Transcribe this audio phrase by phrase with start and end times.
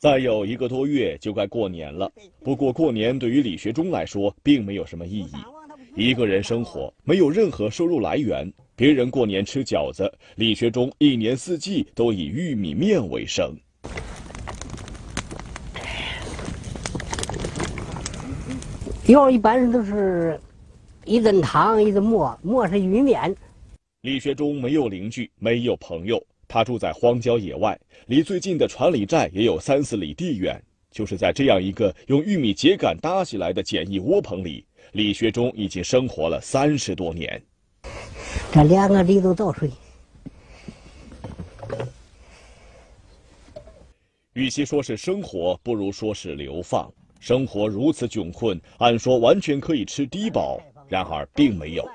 [0.00, 2.10] 再有一个多月就该过年了，
[2.42, 5.32] 不过过年对于李学忠来说并没有什么意义。
[5.94, 13.54] 一个人生活没有任何收入来源，别人过年吃饺子，李学忠一年四季都以玉米面为生。
[19.06, 20.40] 要一般人都是
[21.04, 23.36] 一顿汤一顿馍，馍是玉米面。
[24.00, 26.18] 李学忠没有邻居，没有朋友。
[26.50, 27.78] 他住在荒郊野外，
[28.08, 30.60] 离最近的船里寨也有三四里地远。
[30.90, 37.40] 就是在这样一个用玉米秸秆搭起来的简易窝棚里，李学忠已经生活了三十多年。
[38.52, 39.70] 这两个里都倒水。
[44.32, 46.92] 与其说是生活，不如说是流放。
[47.20, 51.88] 生活如此窘困，按说完全可以吃低保，然而并没有。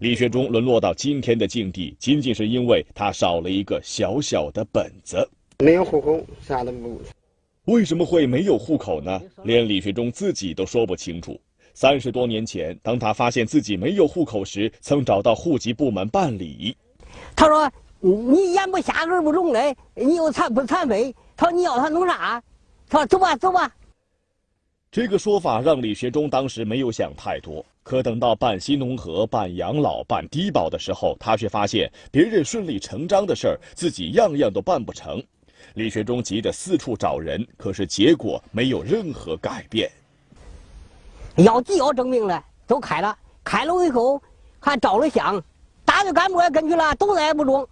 [0.00, 5.28] 李学忠沦落到今天的境地，仅仅是因为他少了一个小小的本子，
[5.58, 7.00] 没有户口，啥都不。
[7.64, 9.20] 为什么会没有户口呢？
[9.42, 11.38] 连李学忠自己都说不清楚。
[11.74, 16.76] 三十多年前，当他发现自己没有户口时，曾找到户籍部门办理。
[17.36, 21.14] 他说：“你眼不瞎，耳不聋嘞，你又残不残废？
[21.36, 22.42] 他说你要他弄啥？
[22.88, 23.72] 他说走吧，走吧。”
[24.90, 27.64] 这个说法让李学忠当时没有想太多。
[27.82, 35.22] 可等到办新农合、办养老、办低保的时候，他却发现别人顺理成章的事儿，自己样样都办不成。
[35.74, 39.90] 李学忠急着四处找人，可是结果没有任何改变。
[41.36, 44.20] 要既要证明了，都开了，开了以后
[44.58, 45.42] 还照了相，
[45.84, 47.66] 大队干部也跟去了，都也不中。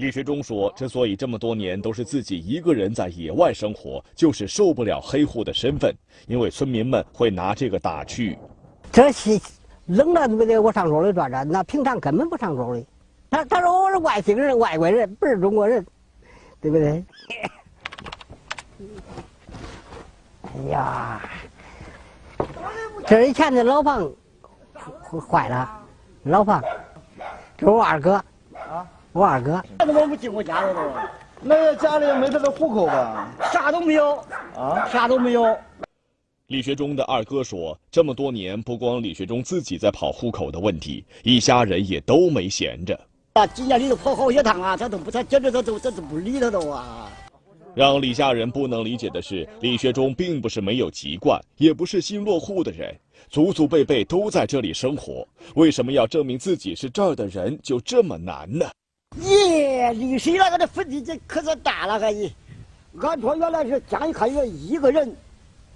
[0.00, 5.94] 李学忠说：“之所以这么多年都是自己一个人在野外生活，就是受不了黑户的身份，
[6.26, 8.38] 因为村民们会拿这个打趣。”
[8.90, 9.38] 这些
[9.86, 10.58] 冷了对不对？
[10.58, 12.84] 我上桌里转转，那平常根本不上桌里。
[13.30, 15.86] 他他说我是外星人、外国人，不是中国人，
[16.60, 17.04] 对不对？
[20.42, 21.20] 哎呀，
[23.06, 24.10] 这以前的老房
[25.28, 25.70] 坏了，
[26.24, 26.60] 老房，
[27.56, 28.20] 这是我二哥，
[29.12, 29.62] 我二哥。
[29.78, 30.80] 他怎么不进我家里头？
[31.42, 33.28] 那家里没他的户口吧？
[33.52, 34.16] 啥都没有，
[34.54, 35.56] 啊，啥都没有。
[36.48, 42.98] 李学忠的二哥说：“这么多年，不光李学忠自己在跑户口的问题，一家人也都没闲着。
[43.34, 47.10] 啊，今年里头跑好些趟啊，他都不，他简直他都，他都不理他都啊。”
[47.72, 52.92] 让李家人不能理解的是，李学忠并不是没有籍贯，也不是新落户的人，
[53.28, 58.66] 祖祖辈辈都在这里生活，为什么要证明自己是这儿的人就这么难呢？
[59.80, 62.30] 耶，历史那个的坟地这可是大了，可以。
[63.00, 65.14] 俺说原来是家里还有一个人。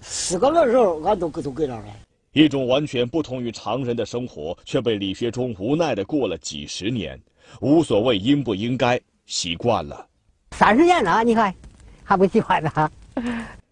[0.02, 1.84] 四个的时候，俺都都给那了。
[2.32, 7.18] 一种完全不同于常人的生活，却被李学忠无奈的过了几十年。
[7.60, 10.06] 无所谓应不应该，习惯了。
[10.52, 11.54] 三十年了，你看
[12.02, 12.90] 还不习惯呢？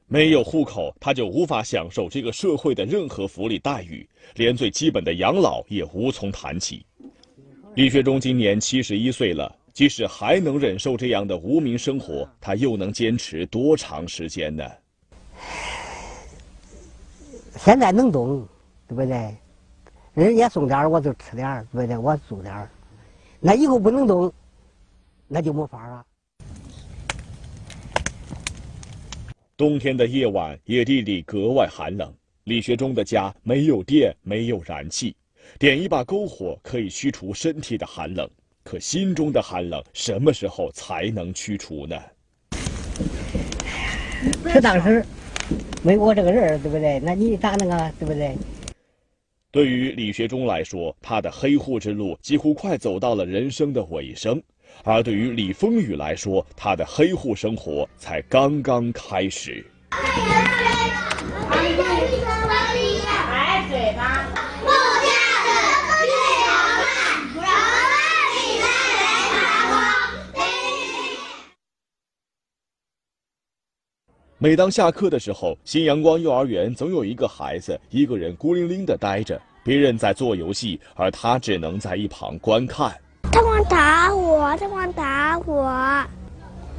[0.06, 6.84] 没有户口，他就无法享受这个社会的任何福利待遇，连最基本的养老也无从谈起。
[7.74, 14.70] 李学忠今年七十一岁了，即使还能忍受这样的无名生活，他又能坚持多长时间呢？
[17.58, 18.46] 现在能动，
[18.86, 19.34] 对不对？
[20.14, 21.96] 人家送点儿我就吃点儿，对不对？
[21.96, 22.70] 我住点儿。
[23.40, 24.32] 那以后不能动，
[25.26, 26.04] 那就没法了。
[29.56, 32.12] 冬天的夜晚，野地里格外寒冷。
[32.44, 35.14] 李学忠的家没有电，没有燃气，
[35.58, 38.28] 点一把篝火可以驱除身体的寒冷，
[38.62, 41.96] 可心中的寒冷什么时候才能驱除呢？
[44.46, 45.04] 是当时。
[45.84, 47.00] 没我这个人对不对？
[47.00, 47.92] 那你咋弄啊？
[47.98, 48.36] 对不对？
[49.50, 54.38] 对于李学忠来说，他的黑户之路几乎快走到了人生的尾声；
[54.84, 59.66] 而对于李风雨来说，他的黑户生活才刚刚开始。
[74.42, 82.92] 每当下课的时候，新阳光幼儿园总有一个孩子一个人孤零零的待着，别人在做游戏，而他只能在一旁观看。
[83.30, 85.62] 他们打我，他们打我，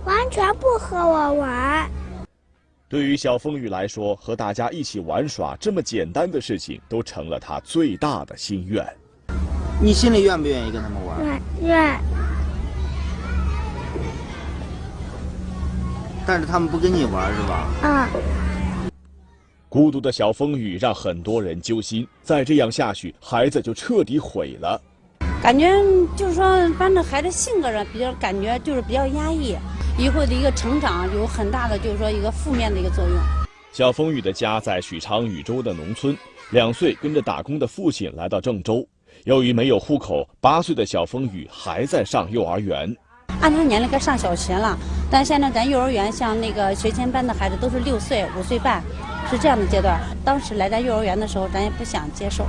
[0.03, 1.89] 完全不和我玩。
[2.89, 8.85] 对于小风雨来说，和大家一起玩耍这么简单的事情，都成了他最大的心愿。
[9.81, 11.41] 你心里愿不愿意跟他们玩？
[11.61, 12.12] 愿愿。
[16.25, 17.67] 但是他们不跟你玩是吧？
[17.83, 18.07] 嗯。
[19.69, 24.79] 孤独的小风雨让很多人揪心，再这样下去，孩子就彻底毁了。
[25.41, 25.67] 感觉
[26.15, 29.55] 就是说，反正孩子性格上比较，感觉就是比较压抑。
[29.97, 33.17] 以后的一个成长有很大的，就是说一个负面的一个作用。
[33.71, 36.15] 小风雨的家在许昌禹州的农村，
[36.51, 38.87] 两岁跟着打工的父亲来到郑州，
[39.25, 42.95] 由于没有户口，八岁的小风雨还在上幼儿园。
[43.41, 44.77] 按他年龄该上小学了，
[45.11, 48.81] 但现在咱幼儿园像那个学前班的孩子都是六岁、五岁半，
[49.29, 49.99] 是这样的阶段。
[50.23, 52.45] 当时来咱幼儿园的时候，咱也不想接受。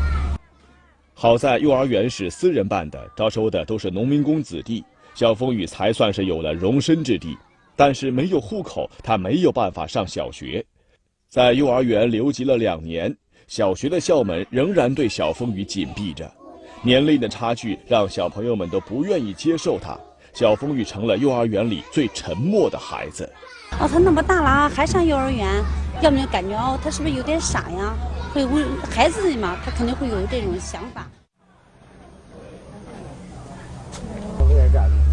[1.15, 4.85] 好在幼儿园是私人办的，招收的都是农民工子弟，
[5.15, 7.37] 小风雨才算是有了容身之地。
[7.77, 10.65] 但是没有户口，他没有办法上小学。
[11.29, 13.13] 在幼儿园留级了两年，
[13.49, 16.31] 小学的校门仍然对小风雨紧闭着，
[16.83, 19.99] 年龄的差距让小朋友们都不愿意接受他。
[20.35, 23.23] 小风雨成了幼儿园里最沉默的孩子。
[23.79, 25.49] 哦，他那么大了还上幼儿园，
[26.03, 27.95] 要么就感觉哦，他是不是有点傻呀？
[28.35, 31.07] 会问孩子嘛，他肯定会有这种想法。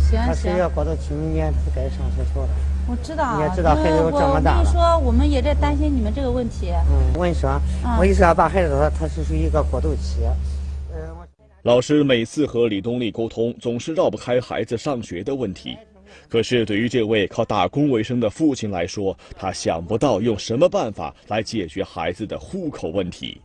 [0.10, 2.50] 行他是要过到今年，他该上学校了。
[2.88, 4.60] 我知道，你也知道孩子都这么大了。
[4.60, 6.74] 我跟你说，我们也在担心你们这个问题。
[6.90, 7.62] 嗯，我跟你说，
[7.98, 10.28] 我意思要把孩子说，他是属于一个过渡期。
[11.64, 15.78] 老师每次和李东丽沟通，总是绕不开孩子上学的问题。
[16.28, 23.40] 可是对于这位靠打工为生的父亲来说，他想不到用什么办法来解决孩子的户口问题。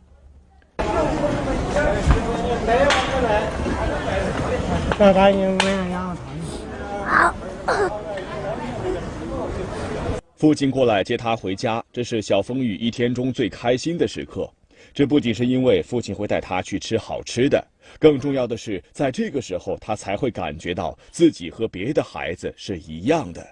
[10.35, 14.49] 父亲过来接他回家，这是小风雨一天中最开心的时刻。
[14.93, 17.63] 这不仅是因为父亲会带他去吃好吃的。
[17.99, 23.47] 更重要的是，在这个时候，他才会感觉到自己和别的孩子是一样的。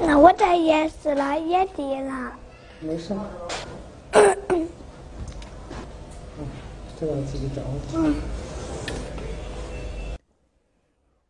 [0.00, 2.32] 那我这也是了，也低了。
[2.80, 3.14] 没事。
[6.98, 7.62] 这个自己找。
[7.94, 8.14] 嗯。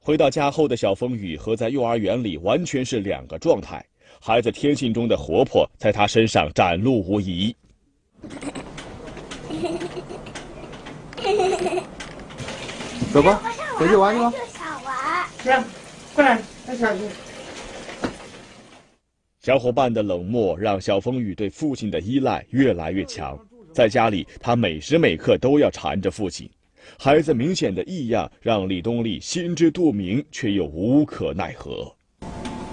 [0.01, 3.85] 回到家后的小风雨和在幼儿园里完全是两个状态，
[4.21, 7.55] 孩子天性中的活泼在他身上展露无遗。
[13.13, 13.43] 走吧，
[13.77, 14.33] 回去玩去吧。
[15.43, 15.65] 行，
[16.15, 17.01] 过来，快下去。
[19.41, 23.39] 小伙伴的冷漠让小风雨对父亲的依赖越来越强，
[23.75, 26.49] 在家里他每时每刻都要缠着父亲。
[26.99, 31.95] 孩子明显的异样让李东丽心知肚明，却又无可奈何。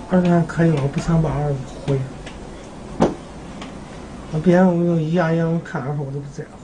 [0.10, 2.00] 儿子可以了，我不想把二子毁。
[4.42, 6.59] 别人我有一样让我看的时候，我都不在乎。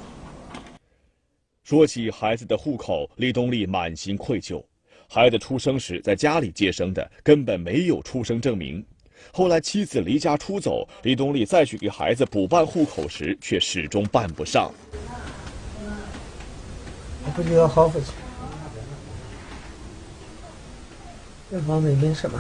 [1.66, 4.64] 说起孩子的户口，李东丽满心愧疚。
[5.10, 8.86] 孩子出生时在家里接生的，根本没有出生证明。
[9.34, 14.72] 后来妻子离家出走，李东丽再去给孩子补办户口时，却始终办不上。
[17.26, 18.14] 我不知道好父亲，
[21.50, 22.40] 这方面没什么。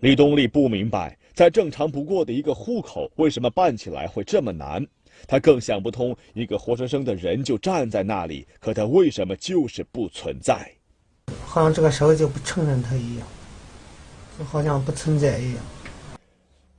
[0.00, 1.16] 李东丽不明白。
[1.40, 4.86] 再正常不过的一个户口，为什么办起来会这么难？
[5.26, 10.70] 他更想不通，一个活生生的人就站在那里，可他为什么就是不存在？
[11.46, 13.26] 好像这个社会就不承认他一样，
[14.38, 15.64] 就好像不存在一样。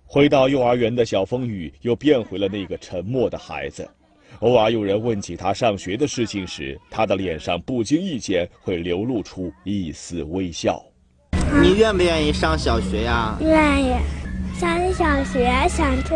[0.06, 3.90] 回到幼儿园的小风雨又变回了那个沉默的孩子。
[4.42, 10.80] 偶尔有人问起他上学的事情时，他的脸上不经意间会流露出一丝微笑。
[11.64, 13.36] 你愿不愿意上小学呀？
[13.42, 13.96] 愿意。
[14.62, 16.14] 上小学，想去。